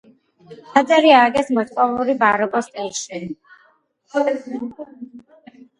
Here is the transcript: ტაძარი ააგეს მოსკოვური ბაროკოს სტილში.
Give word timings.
ტაძარი 0.69 1.13
ააგეს 1.17 1.51
მოსკოვური 1.59 2.15
ბაროკოს 2.23 2.73
სტილში. 2.73 3.25